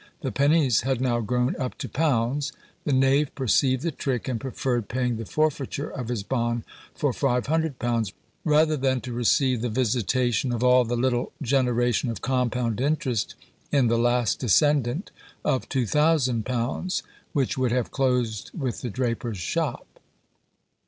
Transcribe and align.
The 0.21 0.31
pennies 0.31 0.81
had 0.81 0.99
now 0.99 1.19
grown 1.19 1.55
up 1.57 1.77
to 1.77 1.87
pounds. 1.87 2.51
The 2.85 2.91
knave 2.91 3.29
perceived 3.35 3.83
the 3.83 3.91
trick, 3.91 4.27
and 4.27 4.41
preferred 4.41 4.87
paying 4.87 5.17
the 5.17 5.27
forfeiture 5.27 5.91
of 5.91 6.07
his 6.07 6.23
bond 6.23 6.63
for 6.95 7.11
£500, 7.11 8.13
rather 8.43 8.75
than 8.77 8.99
to 9.01 9.13
receive 9.13 9.61
the 9.61 9.69
visitation 9.69 10.51
of 10.51 10.63
all 10.63 10.85
the 10.85 10.95
little 10.97 11.33
generation 11.39 12.09
of 12.09 12.19
compound 12.23 12.81
interest 12.81 13.35
in 13.71 13.89
the 13.89 13.99
last 13.99 14.39
descendant 14.39 15.11
of 15.45 15.69
£2000, 15.69 17.03
which 17.33 17.55
would 17.59 17.71
have 17.71 17.91
closed 17.91 18.49
with 18.57 18.81
the 18.81 18.89
draper's 18.89 19.37
shop. 19.37 19.85